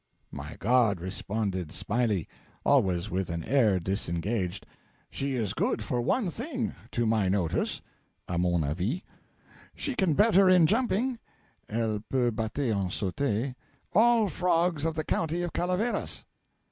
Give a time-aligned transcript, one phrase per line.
[0.31, 2.27] 'My God!' responded Smiley,
[2.65, 4.65] always with an air disengaged,
[5.11, 7.83] 'she is good for one thing, to my notice
[8.27, 9.01] (a mon avis),
[9.75, 11.19] she can better in jumping
[11.69, 13.53] (elle peut batter en sautant)
[13.93, 16.25] all frogs of the county of Calaveras.'